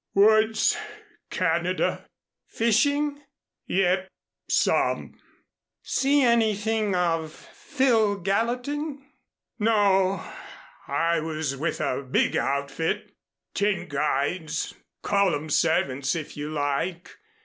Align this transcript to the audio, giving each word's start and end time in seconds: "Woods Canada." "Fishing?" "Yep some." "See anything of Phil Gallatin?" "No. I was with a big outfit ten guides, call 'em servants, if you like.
"Woods 0.15 0.75
Canada." 1.29 2.07
"Fishing?" 2.47 3.21
"Yep 3.67 4.07
some." 4.49 5.19
"See 5.83 6.23
anything 6.23 6.95
of 6.95 7.31
Phil 7.31 8.15
Gallatin?" 8.15 9.05
"No. 9.59 10.23
I 10.87 11.19
was 11.19 11.55
with 11.55 11.79
a 11.79 12.01
big 12.01 12.35
outfit 12.35 13.11
ten 13.53 13.87
guides, 13.87 14.73
call 15.03 15.35
'em 15.35 15.51
servants, 15.51 16.15
if 16.15 16.35
you 16.35 16.49
like. 16.49 17.17